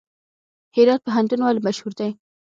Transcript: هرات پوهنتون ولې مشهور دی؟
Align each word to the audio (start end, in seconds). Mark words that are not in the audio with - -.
هرات 0.75 1.01
پوهنتون 1.05 1.39
ولې 1.41 1.61
مشهور 1.67 1.93
دی؟ 1.99 2.09